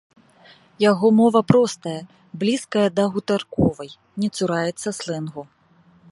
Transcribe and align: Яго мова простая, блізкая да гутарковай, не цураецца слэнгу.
Яго 0.91 1.07
мова 1.19 1.41
простая, 1.51 1.99
блізкая 2.43 2.85
да 2.97 3.03
гутарковай, 3.17 3.91
не 4.23 4.27
цураецца 4.39 4.89
слэнгу. 5.01 5.41